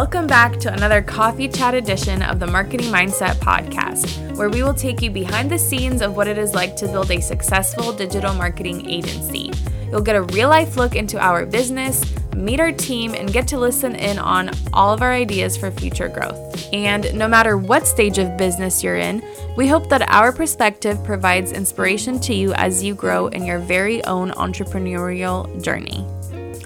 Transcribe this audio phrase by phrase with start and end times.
[0.00, 4.72] Welcome back to another coffee chat edition of the Marketing Mindset Podcast, where we will
[4.72, 8.32] take you behind the scenes of what it is like to build a successful digital
[8.32, 9.52] marketing agency.
[9.90, 12.02] You'll get a real life look into our business,
[12.34, 16.08] meet our team, and get to listen in on all of our ideas for future
[16.08, 16.66] growth.
[16.72, 19.22] And no matter what stage of business you're in,
[19.54, 24.02] we hope that our perspective provides inspiration to you as you grow in your very
[24.06, 26.06] own entrepreneurial journey.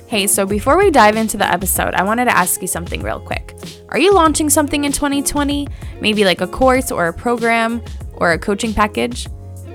[0.06, 3.20] Hey, so before we dive into the episode, I wanted to ask you something real
[3.20, 3.56] quick.
[3.88, 5.66] Are you launching something in 2020?
[6.00, 7.82] Maybe like a course or a program
[8.12, 9.26] or a coaching package?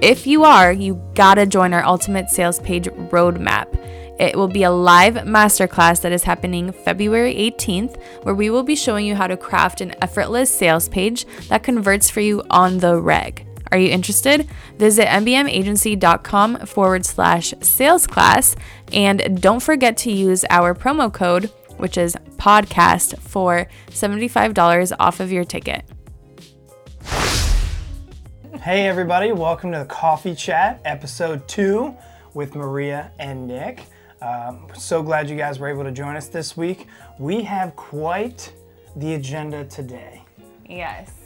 [0.02, 3.75] If you are, you gotta join our Ultimate Sales Page Roadmap.
[4.19, 8.75] It will be a live masterclass that is happening February 18th, where we will be
[8.75, 13.02] showing you how to craft an effortless sales page that converts for you on the
[13.02, 13.45] reg.
[13.72, 14.50] Are you interested?
[14.78, 18.56] Visit mbmagency.com forward slash sales class
[18.92, 21.45] and don't forget to use our promo code,
[21.78, 25.86] which is podcast, for $75 off of your ticket.
[28.61, 31.95] Hey, everybody, welcome to the Coffee Chat, episode two
[32.33, 33.83] with Maria and Nick.
[34.22, 36.88] Um, so glad you guys were able to join us this week.
[37.20, 38.54] We have quite
[38.95, 40.23] the agenda today.
[40.67, 41.19] Yes.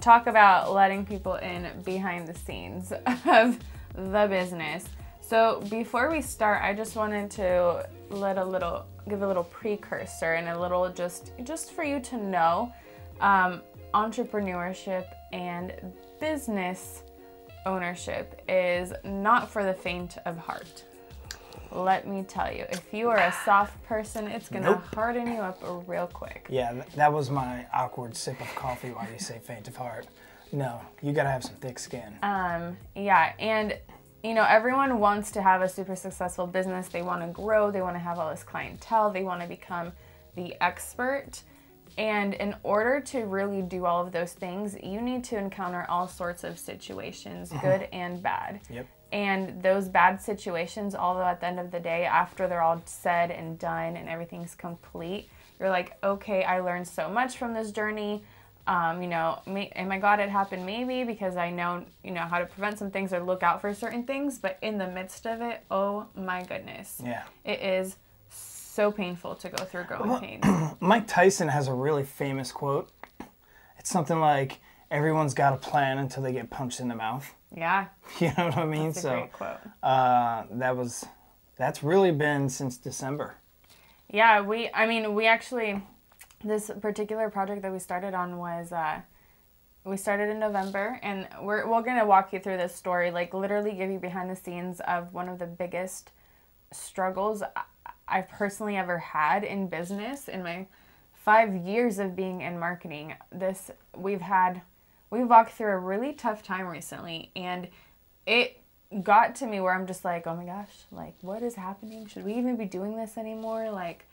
[0.00, 2.92] Talk about letting people in behind the scenes
[3.26, 3.58] of
[3.94, 4.84] the business.
[5.20, 10.34] So before we start, I just wanted to let a little give a little precursor
[10.34, 12.72] and a little just just for you to know
[13.20, 13.62] um,
[13.94, 15.74] entrepreneurship and
[16.20, 17.02] business
[17.66, 20.84] ownership is not for the faint of heart.
[21.70, 24.94] Let me tell you, if you are a soft person, it's gonna Nope.
[24.94, 26.46] harden you up real quick.
[26.48, 30.06] Yeah, th- that was my awkward sip of coffee while you say faint of heart.
[30.50, 32.16] No, you gotta have some thick skin.
[32.22, 33.76] Um, yeah, and
[34.24, 36.88] you know, everyone wants to have a super successful business.
[36.88, 39.92] They want to grow, they want to have all this clientele, they want to become
[40.34, 41.42] the expert.
[41.96, 46.06] And in order to really do all of those things, you need to encounter all
[46.08, 48.60] sorts of situations, good and bad.
[48.70, 48.86] Yep.
[49.12, 53.30] And those bad situations, although at the end of the day, after they're all said
[53.30, 58.22] and done and everything's complete, you're like, okay, I learned so much from this journey.
[58.66, 60.66] Um, you know, may, am I glad it happened?
[60.66, 63.72] Maybe because I know, you know, how to prevent some things or look out for
[63.72, 64.38] certain things.
[64.38, 67.22] But in the midst of it, oh my goodness, Yeah.
[67.46, 67.96] it is
[68.28, 70.44] so painful to go through growing pains.
[70.80, 72.90] Mike Tyson has a really famous quote.
[73.78, 74.60] It's something like,
[74.90, 77.34] everyone's got a plan until they get punched in the mouth.
[77.54, 77.86] Yeah,
[78.18, 78.92] You know what I mean?
[78.92, 79.28] so
[79.82, 81.06] uh, that was,
[81.56, 83.36] that's really been since December.
[84.10, 84.70] Yeah, we.
[84.72, 85.82] I mean, we actually
[86.42, 89.00] this particular project that we started on was uh,
[89.84, 93.72] we started in November, and we're we're gonna walk you through this story, like literally
[93.72, 96.10] give you behind the scenes of one of the biggest
[96.72, 97.42] struggles
[98.06, 100.66] I've personally ever had in business in my
[101.12, 103.14] five years of being in marketing.
[103.30, 104.62] This we've had
[105.10, 107.68] we've walked through a really tough time recently, and
[108.26, 108.60] it
[109.02, 112.06] got to me where I'm just like, oh my gosh, like what is happening?
[112.06, 113.70] Should we even be doing this anymore?
[113.70, 114.06] Like,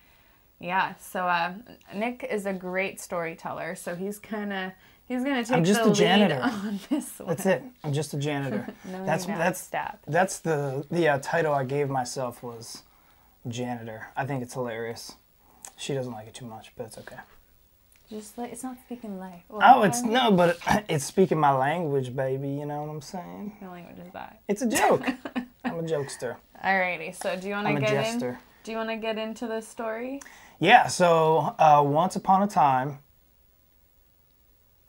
[0.59, 0.95] yeah.
[0.95, 1.53] So uh,
[1.93, 4.73] Nick is a great storyteller, so he's gonna
[5.07, 6.39] he's gonna take I'm just the a janitor.
[6.43, 7.29] on this one.
[7.29, 7.63] That's it.
[7.83, 8.67] I'm just a janitor.
[8.85, 9.99] No, that's that's Stop.
[10.07, 12.83] that's the the uh, title I gave myself was
[13.47, 14.07] janitor.
[14.15, 15.13] I think it's hilarious.
[15.77, 17.17] She doesn't like it too much, but it's okay.
[18.09, 19.43] Just like it's not speaking life.
[19.49, 20.57] Well, Oh, it's what no, but
[20.89, 22.49] it's speaking my language, baby.
[22.49, 23.55] You know what I'm saying?
[23.61, 24.41] of language is that?
[24.47, 25.03] It's a joke.
[25.65, 26.35] I'm a jokester.
[26.63, 27.15] Alrighty.
[27.15, 27.95] So do you want to get in?
[28.03, 28.39] jester.
[28.63, 30.21] Do you want to get into the story?
[30.59, 30.87] Yeah.
[30.87, 32.99] So uh, once upon a time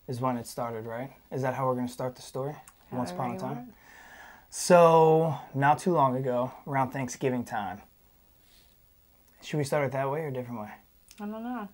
[0.08, 1.10] is when it started, right?
[1.32, 2.54] Is that how we're gonna start the story?
[2.92, 3.56] once upon a time.
[3.56, 3.68] want.
[4.50, 7.80] So not too long ago, around Thanksgiving time.
[9.42, 10.70] Should we start it that way or a different way?
[11.20, 11.68] I don't know.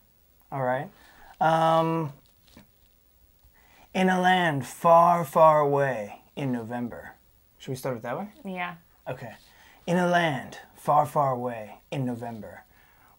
[0.51, 0.89] All right.
[1.43, 2.13] Um,
[3.93, 7.17] in a land far, far away in November.
[7.59, 8.29] Should we start it that way?
[8.45, 8.77] Yeah.
[9.11, 9.33] Okay.
[9.85, 12.63] In a land far, far away in November,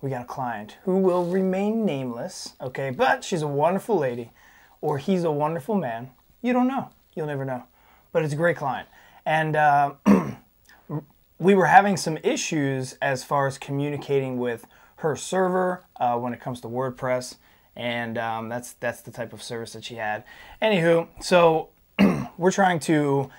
[0.02, 2.92] we got a client who will remain nameless, okay?
[2.92, 4.32] But she's a wonderful lady,
[4.80, 6.12] or he's a wonderful man.
[6.42, 6.92] You don't know.
[7.16, 7.64] You'll never know.
[8.14, 8.88] But it's a great client.
[9.26, 9.96] And uh,
[11.40, 14.66] we were having some issues as far as communicating with
[14.98, 17.36] her server uh, when it comes to WordPress,
[17.76, 20.24] and um, that's that's the type of service that she had.
[20.62, 21.70] Anywho, so
[22.38, 23.30] we're trying to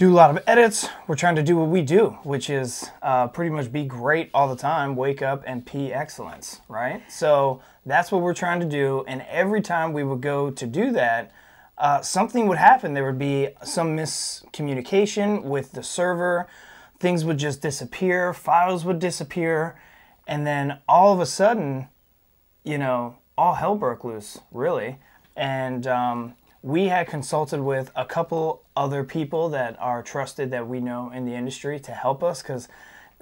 [0.00, 0.88] do a lot of edits.
[1.06, 4.48] We're trying to do what we do, which is uh, pretty much be great all
[4.48, 7.02] the time, wake up and pee excellence, right?
[7.12, 9.04] So that's what we're trying to do.
[9.06, 11.32] And every time we would go to do that,
[11.76, 12.94] uh, something would happen.
[12.94, 16.46] There would be some miscommunication with the server.
[16.98, 19.78] Things would just disappear, files would disappear.
[20.26, 21.88] And then all of a sudden,
[22.64, 24.98] you know, all hell broke loose, really.
[25.34, 30.78] And um, we had consulted with a couple other people that are trusted that we
[30.78, 32.68] know in the industry to help us because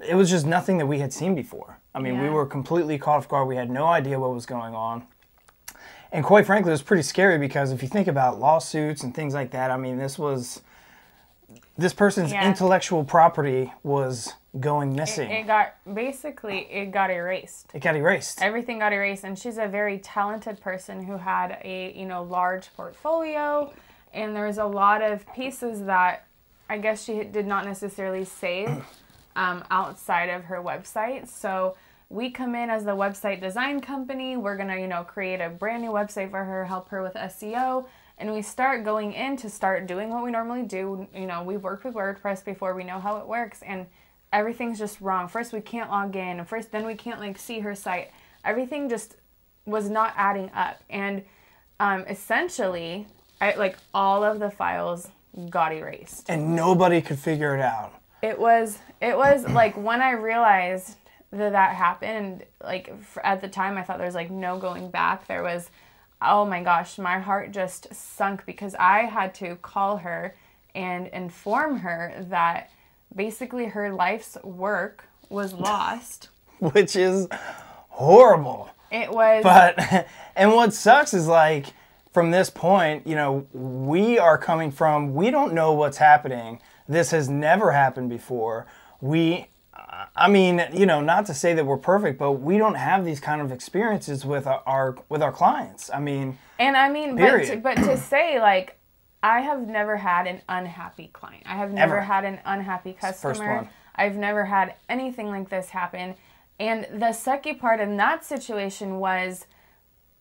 [0.05, 1.77] it was just nothing that we had seen before.
[1.95, 3.47] I mean, we were completely caught off guard.
[3.47, 5.03] We had no idea what was going on.
[6.11, 9.33] And quite frankly, it was pretty scary because if you think about lawsuits and things
[9.33, 10.61] like that, I mean, this was
[11.77, 12.45] this person's Yeah.
[12.45, 15.29] intellectual property was going missing.
[15.29, 17.67] It got basically it got erased.
[17.73, 18.41] it got erased.
[18.41, 22.73] Everything got erased, and she's a very talented person who had a you know large
[22.75, 23.71] portfolio,
[24.13, 26.25] and there's a lot of pieces that
[26.69, 28.69] I guess she did not necessarily save
[29.35, 31.27] um, outside of her website.
[31.27, 31.75] So
[32.09, 34.35] we come in as the website design company.
[34.35, 37.85] We're gonna you know create a brand new website for her, help her with SEO.
[38.17, 41.07] And we start going in to start doing what we normally do.
[41.15, 43.85] You know, we've worked with WordPress before, we know how it works, and
[44.31, 45.27] everything's just wrong.
[45.27, 48.11] First, we can't log in, and first, then we can't like see her site.
[48.43, 49.15] Everything just
[49.65, 51.23] was not adding up, and
[51.79, 53.07] um, essentially,
[53.41, 55.09] I, like all of the files
[55.49, 56.29] got erased.
[56.29, 57.93] and nobody could figure it out.
[58.21, 60.95] It was it was like when I realized
[61.31, 62.45] that that happened.
[62.63, 62.93] Like
[63.23, 65.27] at the time, I thought there was like no going back.
[65.27, 65.69] There was,
[66.21, 70.35] oh my gosh, my heart just sunk because I had to call her
[70.75, 72.71] and inform her that
[73.15, 76.29] basically her life's work was lost.
[76.59, 77.27] which is
[77.89, 78.69] horrible.
[78.91, 81.67] It was But and what sucks is like
[82.11, 86.59] from this point, you know, we are coming from we don't know what's happening.
[86.87, 88.65] This has never happened before.
[88.99, 89.47] We
[90.15, 93.19] I mean, you know, not to say that we're perfect, but we don't have these
[93.19, 95.89] kind of experiences with our, our with our clients.
[95.93, 98.78] I mean, And I mean, but to, but to say like,
[99.21, 101.43] I have never had an unhappy client.
[101.45, 102.05] I have never Ever.
[102.05, 103.33] had an unhappy customer.
[103.33, 103.69] first one.
[103.95, 106.15] I've never had anything like this happen.
[106.59, 109.45] And the sucky part in that situation was,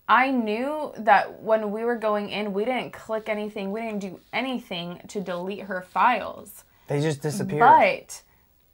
[0.08, 3.70] I knew that when we were going in, we didn't click anything.
[3.72, 6.64] We didn't do anything to delete her files.
[6.88, 7.60] they just disappeared.
[7.60, 8.22] But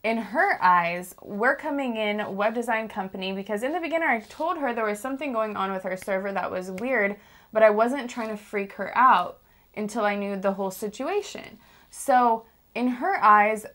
[0.04, 4.58] in her eyes, we're coming in web design company because in the beginning I told
[4.58, 7.16] her there was something going on with her server that was weird,
[7.52, 9.40] but I wasn't trying to freak her out
[9.76, 11.58] until I knew the whole situation.
[11.90, 12.44] So
[12.74, 13.66] in her eyes,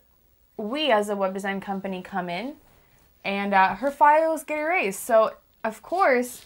[0.57, 2.55] we as a web design company come in
[3.23, 5.03] and uh, her files get erased.
[5.03, 6.45] So of course,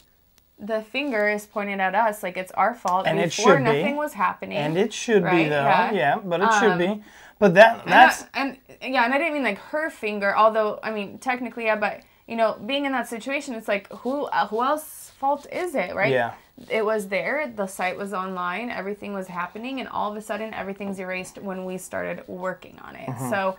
[0.59, 3.63] the finger is pointed at us like it's our fault And it before should be.
[3.63, 4.57] nothing was happening.
[4.57, 5.65] and it should be though.
[5.65, 5.91] yeah.
[5.91, 6.17] Yeah.
[6.23, 7.03] but it should Um, be.
[7.39, 10.79] But that that's and, I- and yeah, and I didn't mean like her finger, although
[10.83, 14.47] I mean technically yeah, but you know, being in that situation, it's like who uh,
[14.47, 16.11] who else fault is it, right?
[16.11, 16.33] Yeah.
[16.69, 20.53] It was there, the site was online, everything was happening, and all of a sudden
[20.53, 23.09] everything's erased when we started working on it.
[23.09, 23.29] Mm-hmm.
[23.29, 23.57] So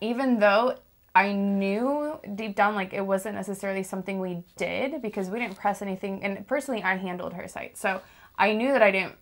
[0.00, 0.76] even though
[1.14, 5.82] I knew deep down like it wasn't necessarily something we did because we didn't press
[5.82, 7.76] anything and personally I handled her site.
[7.76, 8.00] So
[8.38, 9.16] I knew that I didn't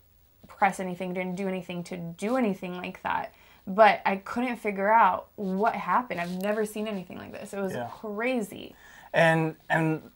[0.49, 3.33] press anything, didn't do anything to do anything like that.
[3.67, 6.21] But I couldn't figure out what happened.
[6.21, 7.53] I've never seen anything like this.
[7.53, 7.89] It was Yeah.
[8.01, 8.75] crazy.
[9.13, 10.11] And and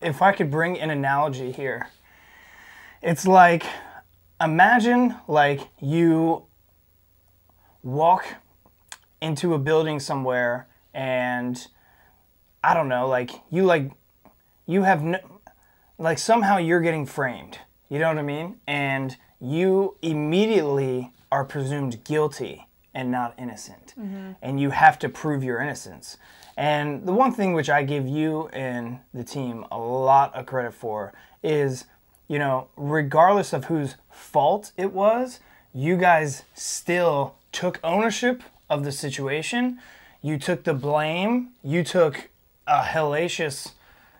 [0.00, 1.88] if I could bring an analogy here,
[3.02, 3.64] it's like
[4.40, 6.44] imagine like you
[7.82, 8.26] walk
[9.20, 11.66] into a building somewhere and
[12.62, 13.92] I don't know, like you like
[14.66, 15.18] you have no
[15.98, 17.58] like somehow you're getting framed.
[17.88, 18.56] You know what I mean?
[18.66, 23.94] And you immediately are presumed guilty and not innocent.
[23.98, 24.32] Mm-hmm.
[24.42, 26.16] And you have to prove your innocence.
[26.56, 30.74] And the one thing which I give you and the team a lot of credit
[30.74, 31.84] for is,
[32.28, 35.40] you know, regardless of whose fault it was,
[35.74, 39.80] you guys still took ownership of the situation.
[40.22, 41.50] You took the blame.
[41.64, 42.28] You took
[42.66, 43.72] a hellacious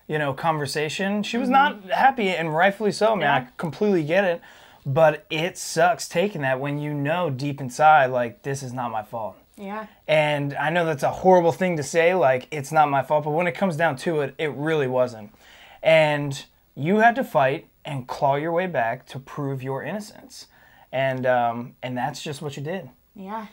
[0.09, 1.23] you know, conversation.
[1.23, 1.91] She was not mm-hmm.
[1.91, 3.15] happy, and rightfully so.
[3.15, 3.47] I Yeah.
[3.59, 4.41] completely get it.
[4.87, 9.03] But it sucks taking that when you know deep inside, like, this is not my
[9.03, 9.37] fault.
[9.57, 9.87] Yeah.
[10.07, 13.25] And I know that's a horrible thing to say, like, it's not my fault.
[13.25, 15.31] But when it comes down to it, it really wasn't.
[15.83, 16.43] And
[16.75, 20.47] you had to fight and claw your way back to prove your innocence.
[20.93, 22.91] And, um, and that's just what you did.
[23.17, 23.47] Yeah.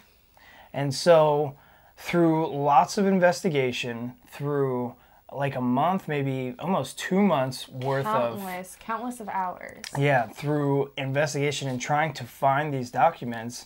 [0.73, 1.55] And so,
[1.97, 4.93] through lots of investigation, through
[5.31, 9.83] like a month, maybe almost two months worth of Countless, countless of hours.
[9.97, 13.65] yeah, through investigation and trying to find these documents,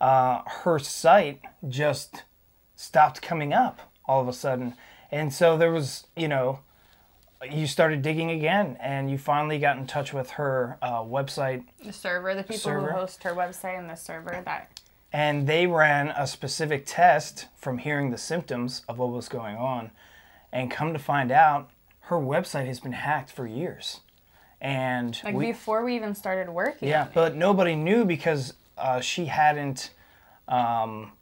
[0.00, 2.24] uh, her site just
[2.74, 4.74] stopped coming up all of a sudden.
[5.12, 6.58] And so there was, you know,
[7.50, 11.92] you started digging again and you finally got in touch with her uh, website The
[11.92, 12.90] server, the people Server.
[12.92, 14.80] who host her website and the server that
[15.12, 19.90] and they ran a specific test from hearing the symptoms of what was going on
[20.52, 21.70] and come to find out
[22.02, 24.00] her website has been hacked for years
[24.60, 26.88] and Like we, before we even started working.
[26.88, 29.90] yeah, but nobody knew because uh, she hadn't
[30.48, 31.12] um,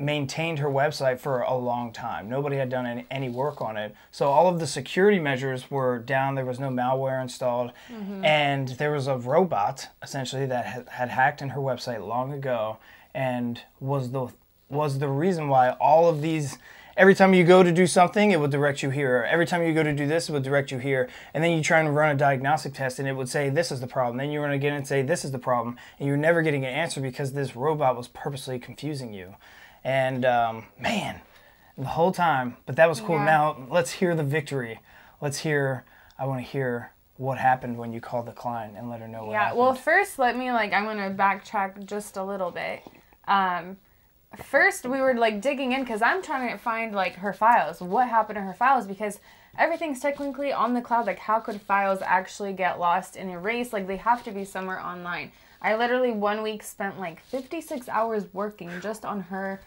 [0.00, 2.28] maintained her website for a long time.
[2.28, 3.94] Nobody had done any, any work on it.
[4.10, 6.34] So all of the security measures were down.
[6.34, 7.72] There was no malware installed.
[7.92, 8.24] Mm-hmm.
[8.24, 12.78] And there was a robot, essentially, that had, had hacked in her website long ago
[13.14, 14.28] and was the,
[14.70, 16.56] was the reason why all of these.
[16.96, 19.26] Every time you go to do something, it would direct you here.
[19.30, 21.08] Every time you go to do this, it would direct you here.
[21.32, 23.80] And then you try and run a diagnostic test, and it would say, This is
[23.80, 24.18] the problem.
[24.18, 25.78] Then you run again and say, This is the problem.
[25.98, 29.36] And you're never getting an answer because this robot was purposely confusing you.
[29.84, 31.20] And um, man,
[31.78, 33.16] the whole time, but that was cool.
[33.16, 33.24] Yeah.
[33.24, 34.80] Now let's hear the victory.
[35.20, 35.84] Let's hear,
[36.18, 39.24] I want to hear what happened when you called the client and let her know
[39.26, 39.58] what Yeah, happened.
[39.60, 42.82] well, first, let me like I'm gonna backtrack just a little bit.
[43.28, 43.76] Um,
[44.44, 47.80] first, we were like digging in because I'm trying to find like her files.
[47.80, 48.86] What happened to her files?
[48.86, 49.20] Because
[49.58, 51.06] everything's technically on the cloud.
[51.06, 53.72] Like, how could files actually get lost and erased?
[53.72, 55.32] Like, they have to be somewhere online.
[55.62, 59.60] I literally one week spent like 56 hours working just on her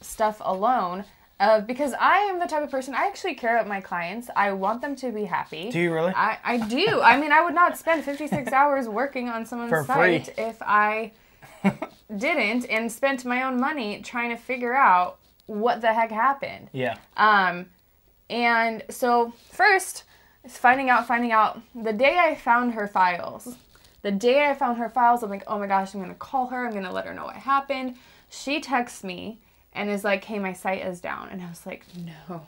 [0.00, 1.04] stuff alone.
[1.40, 4.28] Uh, because I am the type of person I actually care about my clients.
[4.34, 5.70] I want them to be happy.
[5.70, 6.12] Do you really?
[6.16, 7.00] I, I do.
[7.00, 10.34] I mean, I would not spend 56 hours working on someone's For site free.
[10.44, 11.12] if I
[12.16, 16.70] didn't and spent my own money trying to figure out what the heck happened.
[16.72, 16.96] yeah.
[17.16, 17.66] Um,
[18.28, 20.04] and so first,
[20.48, 21.60] finding out, finding out.
[21.74, 23.56] The day I found her files,
[24.02, 26.66] the day I found her files, I'm like, oh my gosh, I'm gonna call her.
[26.66, 27.94] I'm gonna let her know what happened.
[28.28, 29.40] She texts me
[29.72, 32.46] and is like, hey, my site is down, and I was like, no,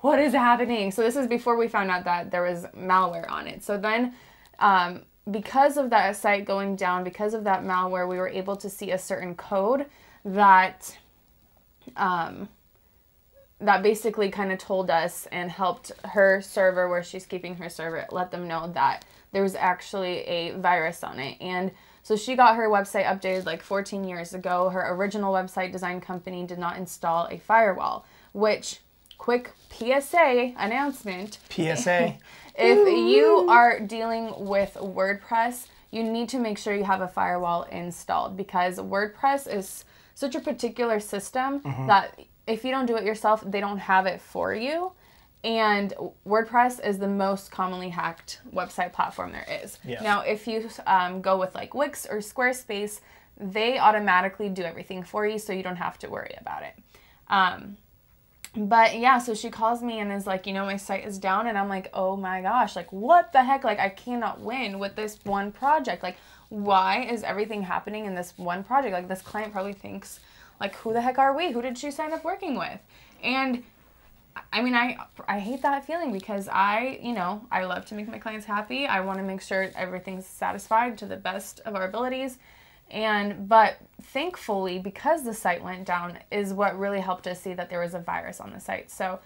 [0.00, 0.90] what is happening?
[0.90, 3.62] So this is before we found out that there was malware on it.
[3.62, 4.14] So then.
[4.58, 8.68] Um, because of that site going down, because of that malware, we were able to
[8.68, 9.86] see a certain code
[10.24, 10.98] that
[11.96, 12.48] um,
[13.60, 18.04] that basically kind of told us and helped her server where she's keeping her server
[18.10, 21.70] let them know that there was actually a virus on it and
[22.02, 26.44] so she got her website updated like 14 years ago her original website design company
[26.44, 28.80] did not install a firewall which
[29.18, 32.16] quick psa announcement PSA.
[32.56, 37.62] if you are dealing with WordPress, you need to make sure you have a firewall
[37.64, 41.86] installed because WordPress is such a particular system mm-hmm.
[41.86, 44.92] that if you don't do it yourself, they don't have it for you.
[45.44, 45.92] And
[46.26, 49.78] WordPress is the most commonly hacked website platform there is.
[49.84, 50.02] Yeah.
[50.02, 53.00] Now, if you um, go with like Wix or Squarespace,
[53.36, 56.74] they automatically do everything for you, so you don't have to worry about it.
[57.28, 57.76] Um,
[58.54, 61.46] but yeah, so she calls me and is like, you know, my site is down.
[61.46, 63.64] And I'm like, oh my gosh, like, what the heck?
[63.64, 66.02] Like, I cannot win with this one project.
[66.02, 66.18] Like,
[66.50, 68.92] why is everything happening in this one project?
[68.92, 70.20] Like, this client probably thinks,
[70.60, 71.50] like, who the heck are we?
[71.50, 72.78] Who did she sign up working with?
[73.22, 73.64] And
[74.52, 74.96] I mean, I
[75.28, 78.86] I hate that feeling because I, you know, I love to make my clients happy.
[78.86, 82.38] I want to make sure everything's satisfied to the best of our abilities.
[82.90, 87.70] And but thankfully, because the site went down, is what really helped us see that
[87.70, 88.90] there was a virus on the site.
[88.90, 89.20] So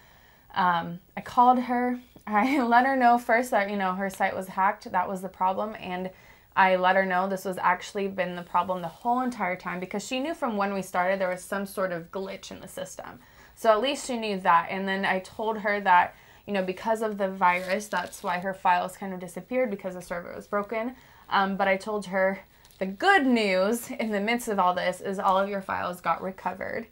[0.55, 2.01] um, I called her.
[2.29, 4.91] I let her know first that you know her site was hacked.
[4.91, 6.11] That was the problem, and
[6.57, 10.05] I let her know this was actually been the problem the whole entire time because
[10.05, 13.21] she knew from when we started there was some sort of glitch in the system.
[13.57, 14.69] So at least she knew that.
[14.71, 16.15] And then I told her that
[16.47, 20.03] you know because of the virus, that's why her files kind of disappeared because the
[20.03, 20.95] server was broken.
[21.29, 22.41] Um, but I told her
[22.79, 26.23] the good news in the midst of all this is all of your files got
[26.23, 26.87] recovered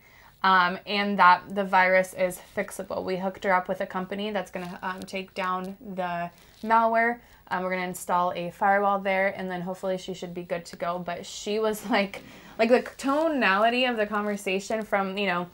[0.45, 3.03] um, and that the virus is fixable.
[3.03, 6.31] We hooked her up with a company that's going to um, take down the
[6.63, 7.21] malware.
[7.49, 10.67] Um, we're going to install a firewall there, and then hopefully she should be good
[10.67, 10.99] to go.
[10.99, 12.23] But she was like,
[12.59, 15.47] like the tonality of the conversation from you know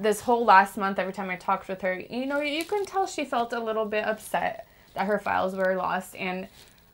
[0.00, 0.98] this whole last month.
[0.98, 3.84] Every time I talked with her, you know, you can tell she felt a little
[3.86, 6.48] bit upset that her files were lost, and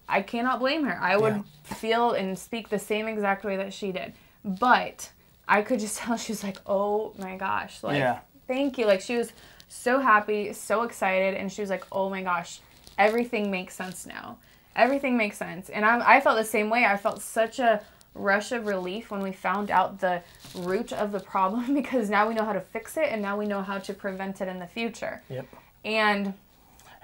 [0.09, 0.99] I cannot blame her.
[1.01, 4.13] I would feel and speak the same exact way that she did.
[4.45, 5.11] But
[5.49, 8.21] I could just tell she was like, oh my gosh, like, Yeah.
[8.47, 8.87] thank you.
[8.87, 9.33] Like, she was
[9.69, 12.61] so happy, so excited, and she was like, oh my gosh,
[12.99, 14.39] everything makes sense now.
[14.77, 15.71] Everything makes sense.
[15.71, 16.85] And I, I felt the same way.
[16.85, 17.81] I felt such a
[18.17, 20.23] rush of relief when we found out the
[20.55, 23.47] root of the problem because now we know how to fix it and now we
[23.47, 25.23] know how to prevent it in the future.
[25.29, 25.47] Yep.
[25.85, 26.35] And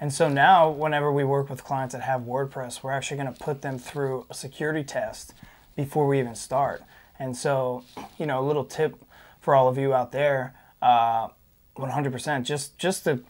[0.00, 3.40] And so now, whenever we work with clients that have WordPress, we're actually going to
[3.40, 5.34] put them through a security test
[5.76, 6.82] before we even start.
[7.18, 7.84] And so,
[8.18, 8.96] you know, a little tip
[9.40, 11.28] for all of you out there, uh,
[11.76, 13.20] 100%, just just to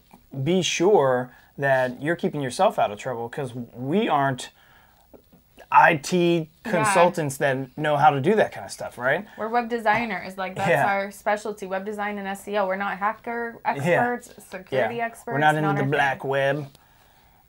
[0.43, 4.51] be sure that you're keeping yourself out of trouble because we aren't
[5.75, 9.27] IT consultants that know how to do that kind of stuff, right?
[9.39, 10.37] We're web designers.
[10.37, 10.87] Like that's Yeah.
[10.87, 12.67] our specialty, web design and SEO.
[12.67, 15.07] We're not hacker experts, security yeah.
[15.07, 15.33] experts.
[15.35, 15.91] We're not into our the thing.
[15.91, 16.67] black web.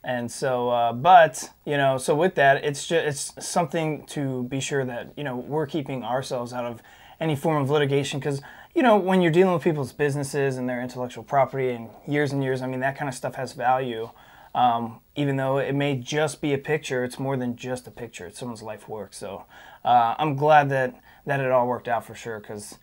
[0.06, 3.06] And so, uh, but you know, so with that, it's just
[3.38, 6.82] it's something to be sure that you know we're keeping ourselves out of
[7.20, 8.42] any form of litigation because
[8.76, 12.44] you know when you're dealing with people's businesses and their intellectual property and years and
[12.44, 14.10] years, I mean that kind of stuff has value.
[14.56, 18.28] Um, even though it may just be a picture, it's more than just a picture.
[18.28, 19.14] It's someone's life work.
[19.14, 19.46] So
[19.84, 22.78] uh, I'm glad that that it all worked out for sure because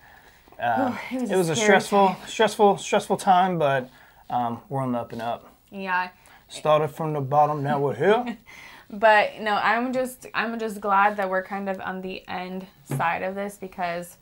[0.61, 2.17] uh, it was it a was a stressful, time.
[2.27, 3.59] stressful, stressful time.
[3.59, 3.89] But
[4.29, 5.53] um, we're on the up and up.
[5.71, 6.11] Yeah.
[6.49, 8.37] Started from the bottom, now we're here.
[8.93, 13.23] But no, I'm just I'm just glad that we're kind of on the end side
[13.23, 14.17] of this because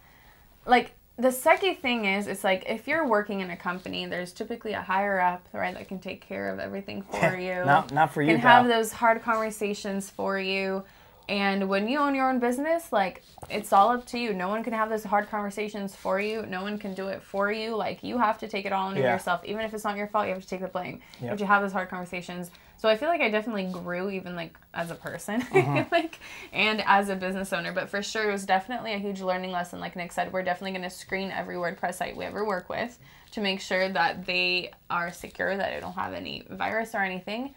[0.66, 4.72] like the second thing is it's like if you're working in a company, there's typically
[4.72, 7.64] a higher up, right, that can take care of everything for you.
[7.64, 10.84] not, not for you, can have those hard conversations for you.
[11.28, 14.32] And when you own your own business, like it's all up to you.
[14.32, 16.46] No one can have those hard conversations for you.
[16.46, 17.76] No one can do it for you.
[17.76, 19.12] Like you have to take it all on Yeah.
[19.12, 19.44] yourself.
[19.44, 21.00] Even if it's not your fault, you have to take the blame.
[21.20, 22.50] But you have to have those hard conversations.
[22.78, 25.84] So I feel like I definitely grew even like as a person, Uh-huh.
[25.92, 26.20] like
[26.52, 27.72] and as a business owner.
[27.72, 29.80] But for sure, it was definitely a huge learning lesson.
[29.80, 32.98] Like Nick said, we're definitely going to screen every WordPress site we ever work with
[33.32, 37.54] to make sure that they are secure, that they don't have any virus or anything.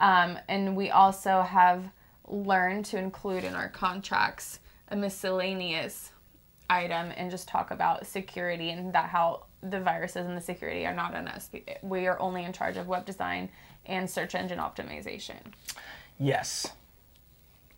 [0.00, 1.84] Um, and we also have
[2.26, 6.10] learned to include in our contracts a miscellaneous
[6.68, 10.94] item and just talk about security and that how the viruses and the security are
[10.94, 11.48] not on us.
[11.82, 13.50] We are only in charge of web design
[13.86, 15.36] and search engine optimization.
[16.18, 16.68] Yes.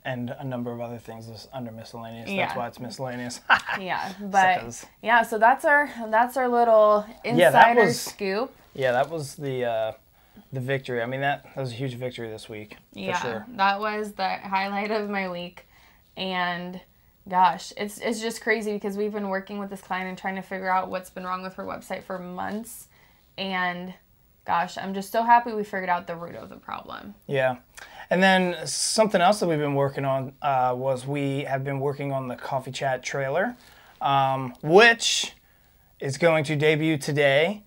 [0.05, 2.31] And a number of other things is under miscellaneous.
[2.31, 2.47] Yeah.
[2.47, 3.41] That's why it's miscellaneous.
[3.81, 4.87] Yeah, but Suckers.
[5.03, 8.55] yeah, so that's our that's our little insider Yeah, that was- scoop.
[8.75, 9.93] yeah, that was the uh,
[10.53, 11.03] the victory.
[11.03, 12.77] I mean, that, that was a huge victory this week.
[12.95, 13.47] For yeah, sure.
[13.57, 15.67] that was the highlight of my week,
[16.17, 16.81] and
[17.29, 20.43] gosh, it's it's just crazy because we've been working with this client and trying to
[20.43, 22.87] figure out what's been wrong with her website for months,
[23.37, 23.93] and
[24.47, 27.15] gosh, I'm just so happy we figured out the root of the problem.
[27.27, 27.57] Yeah.
[28.09, 32.13] And then something else that we've been working on uh, was we have been working
[32.13, 33.57] on the Coffee Chat trailer,
[34.01, 35.33] um, which
[35.99, 37.65] is going to debut today,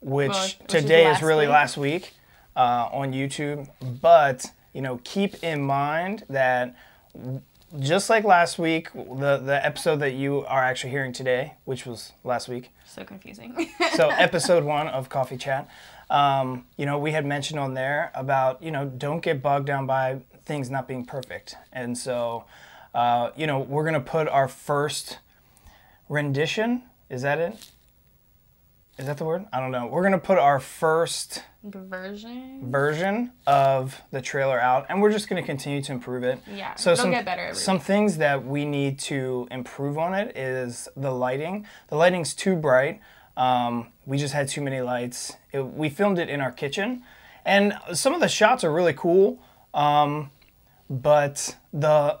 [0.00, 1.52] which, Well, which today is last really week.
[1.52, 2.14] last week
[2.56, 3.68] uh, on YouTube.
[4.00, 6.74] But, you know, keep in mind that
[7.78, 12.12] just like last week, the, the episode that you are actually hearing today, which was
[12.24, 13.70] last week, So confusing.
[13.94, 15.68] so episode one of Coffee Chat,
[16.08, 19.86] um, you know, we had mentioned on there about you know don't get bogged down
[19.86, 22.44] by things not being perfect, and so
[22.94, 25.18] uh, you know we're gonna put our first
[26.08, 26.82] rendition.
[27.08, 27.70] Is that it?
[28.98, 29.46] Is that the word?
[29.52, 29.86] I don't know.
[29.86, 32.70] We're gonna put our first Version.
[32.70, 36.40] version of the trailer out, and we're just going to continue to improve it.
[36.50, 40.34] Yeah, So some get better every some things that we need to improve on it
[40.38, 41.66] is the lighting.
[41.88, 43.00] The lighting's too bright.
[43.36, 45.36] Um, we just had too many lights.
[45.52, 47.02] It, we filmed it in our kitchen,
[47.44, 49.38] and some of the shots are really cool.
[49.74, 50.30] Um,
[50.88, 52.20] but the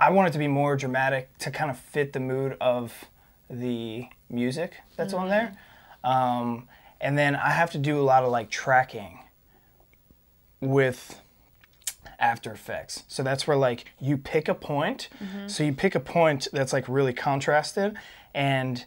[0.00, 3.04] I want it to be more dramatic to kind of fit the mood of
[3.50, 5.56] the music that's on there.
[6.04, 6.68] Um,
[7.00, 9.20] and then I have to do a lot of like tracking
[10.60, 11.20] with
[12.18, 13.04] After Effects.
[13.08, 15.08] So that's where like you pick a point.
[15.46, 17.96] So you pick a point that's like really contrasted
[18.34, 18.84] and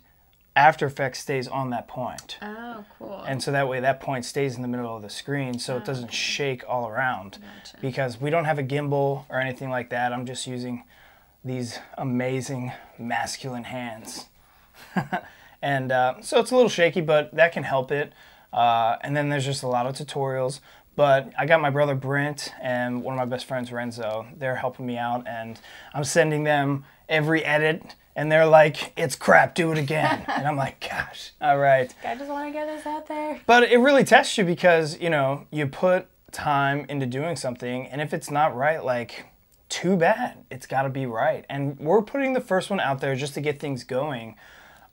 [0.55, 2.37] After Effects stays on that point.
[2.41, 3.23] Oh, cool.
[3.25, 5.85] And so that way that point stays in the middle of the screen so it
[5.85, 7.37] doesn't shake all around.
[7.81, 10.11] Because we don't have a gimbal or anything like that.
[10.11, 10.83] I'm just using
[11.43, 14.25] these amazing masculine hands.
[15.61, 18.13] and uh, so it's a little shaky, but that can help it.
[18.51, 20.59] Uh, and then there's just a lot of tutorials.
[20.95, 24.27] But I got my brother Brent and one of my best friends Renzo.
[24.35, 25.59] They're helping me out, and
[25.93, 30.57] I'm sending them every edit, and they're like, "It's crap, do it again." and I'm
[30.57, 33.39] like, "Gosh, all right." I just want to get this out there.
[33.45, 38.01] But it really tests you because, you know, you put time into doing something, and
[38.01, 39.27] if it's not right, like,
[39.71, 40.43] too bad.
[40.51, 41.45] It's got to be right.
[41.49, 44.35] And we're putting the first one out there just to get things going.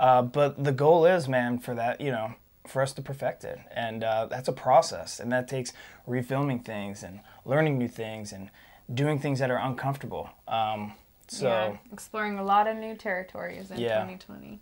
[0.01, 2.35] Uh, but the goal is, man, for that, you know,
[2.67, 3.59] for us to perfect it.
[3.75, 5.19] And uh, that's a process.
[5.21, 5.73] And that takes
[6.07, 8.51] refilming things and learning new things and
[8.93, 10.31] doing things that are uncomfortable.
[10.47, 10.93] Um,
[11.29, 11.47] so.
[11.49, 13.95] yeah, exploring a lot of new territories in Yeah.
[14.01, 14.61] 2020.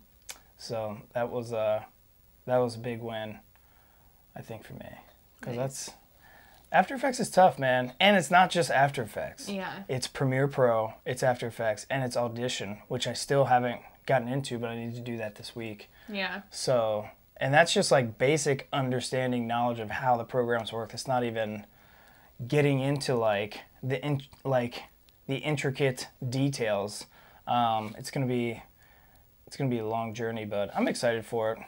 [0.57, 1.85] So that was a
[2.45, 3.37] that was a big win,
[4.35, 4.89] I think for me,
[5.39, 5.85] because Nice.
[5.85, 5.91] that's
[6.71, 9.49] After Effects is tough, man, and it's not just After Effects.
[9.49, 9.83] Yeah.
[9.87, 14.57] It's Premiere Pro, it's After Effects, and it's Audition, which I still haven't gotten into,
[14.57, 15.89] but I need to do that this week.
[16.09, 16.41] Yeah.
[16.49, 17.07] So,
[17.39, 20.93] and that's just like basic understanding knowledge of how the programs work.
[20.93, 21.67] It's not even
[22.47, 24.83] getting into like the in, like
[25.27, 27.05] the intricate details.
[27.45, 28.63] Um, it's gonna be
[29.45, 31.59] it's gonna be a long journey, but I'm excited for it.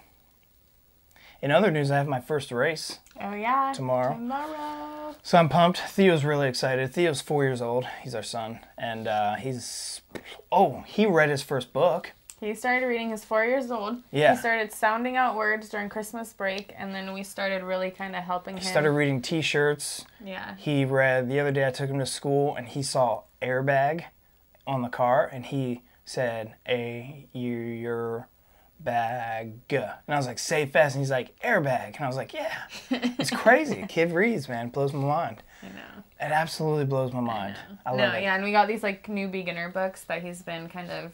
[1.42, 3.00] in other news, I have my first race.
[3.22, 3.72] Oh yeah.
[3.76, 4.14] Tomorrow.
[4.14, 5.16] Tomorrow.
[5.24, 5.80] So I'm pumped.
[5.80, 6.94] Theo's really excited.
[6.94, 7.86] Theo's four years old.
[8.02, 10.02] He's our son, and uh, he's
[10.52, 12.12] oh, he read his first book.
[12.40, 13.10] He started reading.
[13.10, 14.02] He's four years old.
[14.12, 14.32] Yeah.
[14.34, 18.24] He started sounding out words during Christmas break, and then we started really kind of
[18.24, 18.62] helping him.
[18.64, 20.06] He started reading T-shirts.
[20.24, 20.56] Yeah.
[20.56, 21.68] He read the other day.
[21.68, 24.06] I took him to school, and he saw airbag
[24.66, 28.28] on the car, and he said a your
[28.80, 32.34] bag, and I was like, say fast, and he's like airbag, and I was like,
[32.34, 32.54] yeah,
[32.90, 33.86] it's crazy.
[33.90, 35.44] Kid reads, man, blows my mind.
[35.62, 36.04] I know.
[36.22, 37.56] It absolutely blows my mind.
[37.86, 38.24] I, no, love it.
[38.24, 41.14] yeah, and we got these like new beginner books that he's been kind of.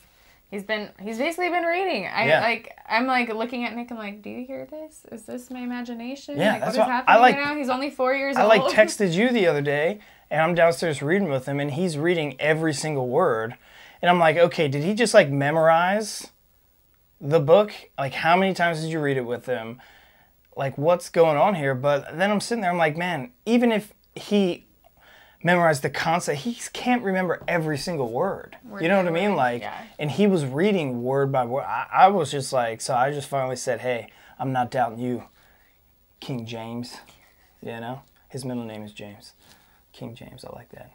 [0.51, 2.05] He's been he's basically been reading.
[2.07, 2.39] I Yeah.
[2.41, 3.91] like I'm like looking at Nick.
[3.91, 5.05] I'm like, do you hear this?
[5.11, 6.37] Is this my imagination?
[6.37, 7.55] Yeah, like, that's what is what- I happening like- right now?
[7.55, 8.49] He's only four years I old.
[8.49, 12.35] like texted you the other day, and I'm downstairs reading with him, and he's reading
[12.39, 13.55] every single word,
[14.01, 16.27] and I'm like, okay, did he just like memorize
[17.19, 17.71] the book?
[17.97, 19.81] Like, how many times did you read it with him?
[20.55, 21.75] Like, what's going on here?
[21.75, 24.67] But then I'm sitting there, I'm like, man, even if he
[25.45, 28.57] memorized the concept, he can't remember every single word.
[28.67, 29.29] Word you know what I mean?
[29.31, 29.83] word, Like, yeah.
[29.99, 31.65] and he was reading word by word.
[31.65, 35.25] I, I was just like, so I just finally said, hey, I'm not doubting you,
[36.19, 36.95] King James.
[37.61, 39.33] You know, his middle name is James.
[39.93, 40.43] King James.
[40.43, 40.89] I like that.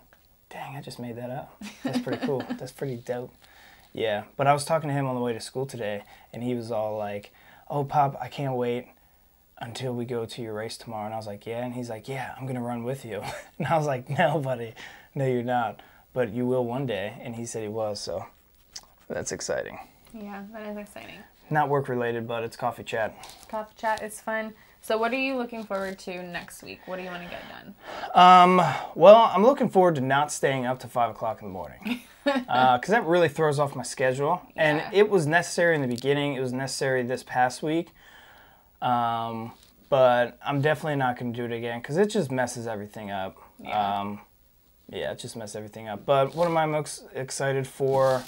[0.51, 1.63] Dang, I just made that up.
[1.85, 2.45] That's pretty cool.
[2.59, 3.33] That's pretty dope.
[3.93, 6.55] Yeah, but I was talking to him on the way to school today, and he
[6.55, 7.33] was all like,
[7.69, 8.89] "Oh, Pop, I can't wait
[9.61, 12.09] until we go to your race tomorrow." And I was like, "Yeah," and he's like,
[12.09, 13.23] "Yeah, I'm gonna run with you."
[13.59, 14.75] And I was like, "No, buddy,
[15.15, 15.81] no, you're not,
[16.13, 18.27] but you will one day." And he said he was, so
[19.09, 19.79] that's exciting.
[20.15, 21.19] yeah, that is exciting.
[21.51, 23.13] Not work related, but it's coffee chat.
[23.49, 24.53] Coffee chat is fun.
[24.83, 26.81] So what are you looking forward to next week?
[26.87, 27.75] What do you want to get done?
[28.15, 32.01] Um, well, I'm looking forward to not staying up to five o'clock in the morning
[32.25, 34.41] because that really throws off my schedule.
[34.57, 34.63] Yeah.
[34.63, 36.35] And it was necessary in the beginning.
[36.35, 37.91] It was necessary this past week.
[38.83, 39.53] Um,
[39.89, 43.37] but I'm definitely not going to do it again because it just messes everything up.
[43.63, 44.01] Yeah.
[44.01, 44.21] Um,
[44.89, 46.07] yeah, it just messes everything up.
[46.07, 48.25] But what am I most excited for?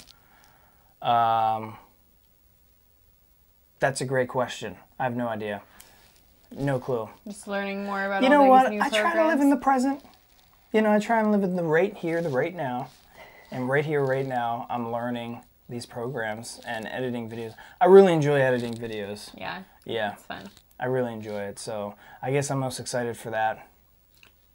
[1.01, 1.77] Um,
[3.79, 4.77] that's a great question.
[4.99, 5.61] I have no idea.
[6.51, 7.09] No clue.
[7.25, 8.67] Just learning more about You know what?
[8.67, 10.01] I try to live in the present.
[10.71, 12.89] You know, I try and live in the right here, the right now.
[13.51, 17.53] And right here, right now, I'm learning these programs and editing videos.
[17.79, 19.29] I really enjoy editing videos.
[19.37, 20.49] Yeah, Yeah, it's fun.
[20.79, 21.59] I really enjoy it.
[21.59, 23.67] So I guess I'm most excited for that,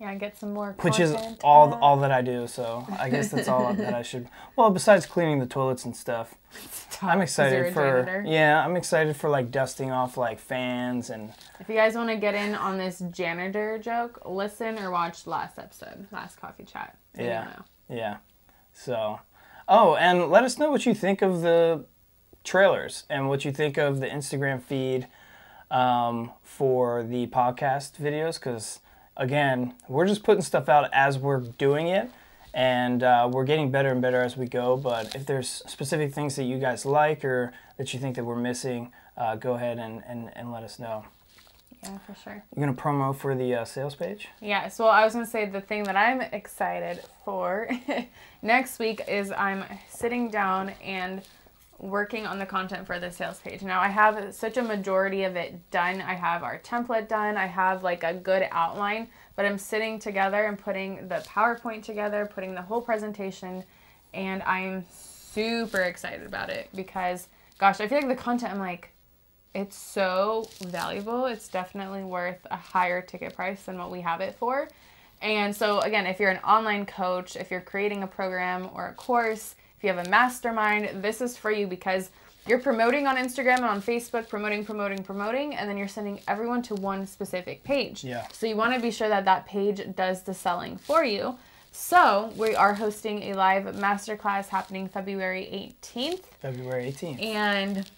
[0.01, 0.75] Yeah, get some more.
[0.81, 1.13] which is
[1.43, 1.81] all out.
[1.81, 2.47] all that I do.
[2.47, 4.29] So I guess that's all that I should.
[4.57, 6.35] Well, besides cleaning the toilets and stuff,
[7.01, 8.03] I'm excited for.
[8.03, 8.25] janitor?
[8.27, 12.17] Yeah, I'm excited for like dusting off like fans and If you guys want to
[12.17, 16.97] get in on this janitor joke, listen or watch last episode, last coffee chat.
[17.17, 17.53] Yeah.
[17.89, 18.17] Yeah.
[18.73, 19.21] So,
[19.69, 21.85] oh, and let us know what you think of the
[22.43, 25.07] trailers and what you think of the Instagram feed
[25.71, 28.35] um, for the podcast videos.
[28.35, 28.81] Because,
[29.17, 32.11] again, we're just putting stuff out as we're doing it.
[32.55, 34.77] And uh, we're getting better and better as we go.
[34.77, 38.37] But if there's specific things that you guys like or that you think that we're
[38.37, 41.05] missing, uh, go ahead and, and, and let us know.
[41.83, 42.43] Yeah, for sure.
[42.55, 44.29] You're going to promo for the uh, sales page?
[44.41, 47.69] Yeah, so I was gonna say the thing that I'm excited for
[48.43, 51.23] next week is I'm sitting down and
[51.79, 53.63] working on the content for the sales page.
[53.63, 56.01] Now I have such a majority of it done.
[56.01, 57.37] I have our template done.
[57.37, 62.29] I have like a good outline, but I'm sitting together and putting the PowerPoint together,
[62.33, 63.63] putting the whole presentation,
[64.13, 68.91] and I'm super excited about it because gosh, I feel like the content I'm like
[69.55, 71.27] it's so valuable.
[71.27, 74.69] It's definitely worth a higher ticket price than what we have it for.
[75.21, 78.95] And so, again, if you're an online coach, if you're creating a program or a
[78.95, 82.11] course, if you have a mastermind, this is for you because
[82.49, 86.63] you're promoting on Instagram and on Facebook, promoting, promoting, promoting, and then you're sending everyone
[86.63, 88.03] to one specific page.
[88.03, 88.27] Yeah.
[88.33, 91.39] So you want to be sure that that page does the selling for you.
[91.71, 97.91] So we are hosting a live masterclass happening February 18th, February 18th, and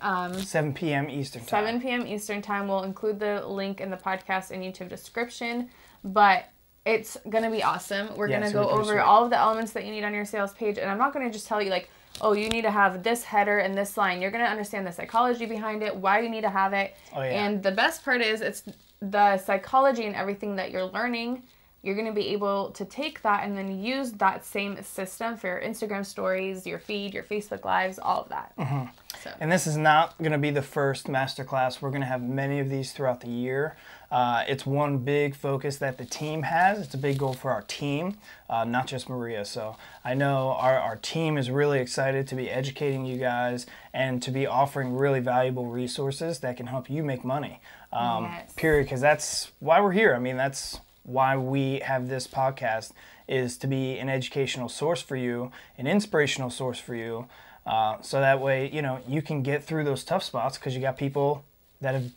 [0.00, 1.10] um, 7 p.m.
[1.10, 1.66] Eastern Time.
[1.66, 2.06] 7 p.m.
[2.06, 2.66] Eastern Time.
[2.66, 5.68] We'll include the link in the podcast and YouTube description,
[6.02, 6.48] but
[6.84, 8.16] it's going to be awesome.
[8.16, 8.98] We're Yeah, gonna go gonna over sweet.
[9.00, 11.26] all of the elements that you need on your sales page, and I'm not going
[11.26, 14.20] to just tell you, like, oh, you need to have this header and this line.
[14.22, 16.96] You're going to understand the psychology behind it, why you need to have it.
[17.14, 17.44] Oh, yeah.
[17.44, 18.62] And the best part is, it's
[19.00, 21.42] the psychology and everything that you're learning.
[21.82, 25.46] You're going to be able to take that and then use that same system for
[25.46, 28.52] your Instagram stories, your feed, your Facebook lives, all of that.
[28.58, 28.86] Mm-hmm.
[29.22, 29.30] So.
[29.38, 31.80] And this is not going to be the first masterclass.
[31.80, 33.76] We're going to have many of these throughout the year.
[34.10, 36.78] Uh, it's one big focus that the team has.
[36.78, 38.16] It's a big goal for our team,
[38.48, 39.44] uh, not just Maria.
[39.44, 44.22] So I know our, our team is really excited to be educating you guys and
[44.22, 47.60] to be offering really valuable resources that can help you make money.
[47.92, 48.52] Um, Yes.
[48.54, 48.84] Period.
[48.84, 50.14] Because that's why we're here.
[50.14, 52.92] I mean, that's why we have this podcast
[53.26, 57.26] is to be an educational source for you, an inspirational source for you.
[57.66, 60.80] Uh, so that way, you know, you can get through those tough spots because you
[60.80, 61.44] got people
[61.82, 62.10] that have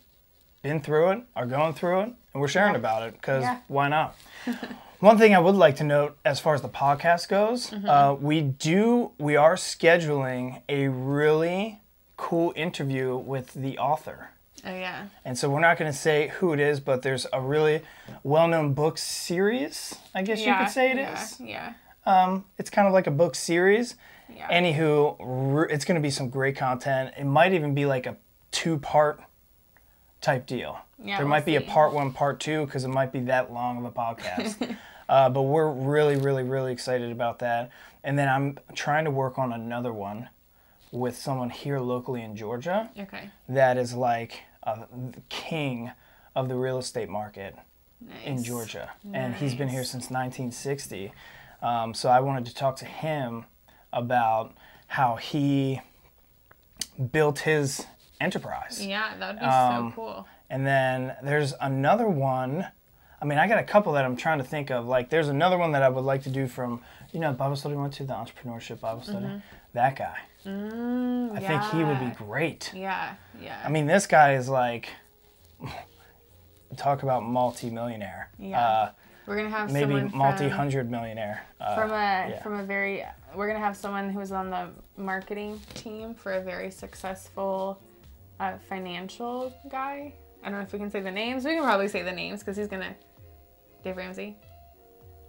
[0.62, 2.78] been through it, are going through it, and we're sharing Yeah.
[2.78, 3.58] about it because Yeah.
[3.68, 4.16] why not?
[5.00, 7.88] One thing I would like to note as far as the podcast goes, Mm-hmm.
[7.88, 11.80] uh, we do we are scheduling a really
[12.16, 14.28] cool interview with the author.
[14.64, 15.06] Oh yeah.
[15.24, 17.82] And so we're not going to say who it is, but there's a really
[18.22, 21.20] well-known book series, I guess you could say it yeah.
[21.20, 21.40] is.
[21.40, 21.72] Yeah.
[22.06, 23.96] Um, it's kind of like a book series.
[24.32, 24.48] Yeah.
[24.48, 27.12] Anywho, it's going to be some great content.
[27.18, 28.16] It might even be like a
[28.52, 29.20] two-part
[30.22, 30.78] type deal.
[30.98, 33.52] Yeah, there we'll might be a part one, part two, because it might be that
[33.52, 34.76] long of a podcast.
[35.08, 37.70] uh, but we're really, really, really excited about that.
[38.04, 40.28] And then I'm trying to work on another one
[40.92, 43.30] with someone here locally in Georgia Okay.
[43.48, 44.86] that is like a
[45.28, 45.90] king
[46.36, 47.56] of the real estate market
[48.00, 48.26] Nice.
[48.26, 51.12] in Georgia, and he's been here since 1960.
[51.62, 53.44] Um, so I wanted to talk to him
[53.92, 54.54] about
[54.88, 55.80] how he
[57.12, 57.86] built his
[58.22, 58.84] enterprise.
[58.84, 60.28] Yeah, that would be Um, so cool.
[60.48, 62.66] And then there's another one.
[63.20, 64.86] I mean, I got a couple that I'm trying to think of.
[64.86, 66.80] Like, there's another one that I would like to do from,
[67.12, 69.42] you know, Bible study we went to, the entrepreneurship Bible study.
[69.74, 70.18] That guy.
[70.46, 72.72] Mm, I think he would be great.
[72.74, 73.14] Yeah.
[73.40, 73.62] Yeah.
[73.64, 74.88] I mean, this guy is like,
[76.76, 78.30] talk about multi-millionaire.
[78.38, 78.60] Yeah.
[78.60, 78.90] Uh,
[79.26, 81.46] we're gonna have maybe multi-hundred millionaire.
[81.60, 82.42] Uh, from a yeah.
[82.42, 83.04] from a very
[83.36, 87.80] we're gonna have someone who's on the marketing team for a very successful
[88.42, 90.12] uh, financial guy.
[90.42, 91.44] I don't know if we can say the names.
[91.44, 92.94] We can probably say the names because he's gonna
[93.84, 94.36] Dave Ramsey.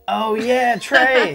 [0.08, 1.34] Oh yeah, Trey.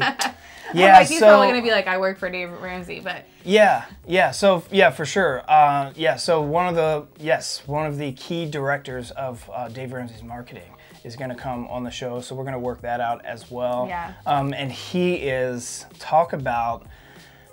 [0.75, 3.85] Yeah, like he's so probably gonna be like, I work for Dave Ramsey, but yeah,
[4.07, 5.49] yeah, so yeah, for sure.
[5.49, 9.93] Uh, yeah, so one of the yes, one of the key directors of uh, Dave
[9.93, 13.51] Ramsey's marketing is to come on the show, so we're to work that out as
[13.51, 13.87] well.
[13.89, 14.15] Yeah.
[14.27, 16.87] Um, and he is talk about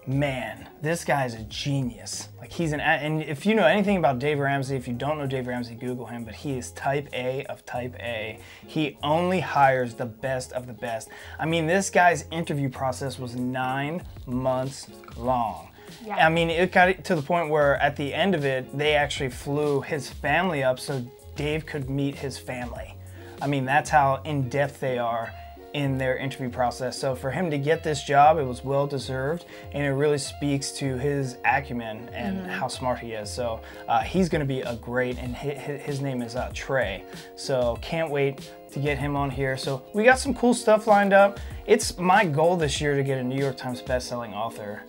[0.07, 2.29] man, this guy's a genius.
[2.39, 5.27] Like he's an and if you know anything about Dave Ramsey, if you don't know
[5.27, 6.23] Dave Ramsey, Google him.
[6.23, 8.39] But he is type A of type A.
[8.65, 11.09] He only hires the best of the best.
[11.39, 15.71] I mean, this guy's interview process was nine months long.
[16.05, 16.25] Yeah.
[16.25, 19.29] I mean, it got to the point where at the end of it, they actually
[19.29, 22.95] flew his family up so Dave could meet his family.
[23.41, 25.33] I mean, that's how in depth they are
[25.75, 26.97] in their interview process.
[26.97, 30.71] So for him to get this job, it was well deserved, and it really speaks
[30.73, 33.29] to his acumen and how smart he is.
[33.29, 33.59] So
[33.89, 37.03] uh, he's going to be a great, and his, his name is uh, Trey.
[37.35, 39.57] So can't wait to get him on here.
[39.57, 41.41] So we got some cool stuff lined up.
[41.67, 44.83] It's my goal this year to get a New York Times best-selling author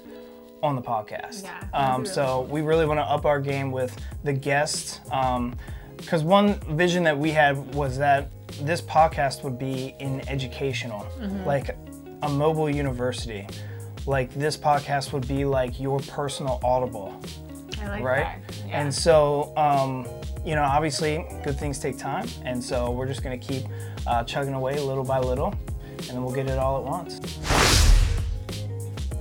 [0.63, 1.43] on the podcast.
[1.43, 5.01] Yeah, Um, really so we really want to up our game with the guests.
[5.97, 8.31] Because one vision that we had was that
[8.63, 11.45] this podcast would be in educational, Mm-hmm.
[11.47, 11.77] like
[12.23, 13.47] a mobile university.
[14.07, 17.21] Like this podcast would be like your personal audible,
[17.83, 18.39] I like right?
[18.47, 18.57] that.
[18.67, 18.81] Yeah.
[18.81, 20.07] And so, um,
[20.45, 23.65] you know, obviously, good things take time, and so we're just gonna keep
[24.07, 25.53] uh, chugging away little by little,
[25.99, 27.19] and then we'll get it all at once.